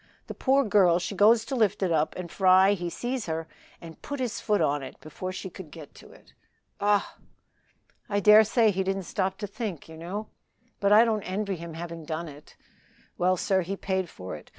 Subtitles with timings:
[0.25, 3.47] The poor girl she goes to lift it up and Fry he sees her
[3.79, 6.33] and put his foot on it before she could get to it."
[6.79, 7.17] "Ah!"
[8.09, 10.29] "I dare say he didn't stop to think, you know;
[10.79, 12.55] but I don't envy him having done it.
[13.19, 14.49] Well, sir, he paid for it.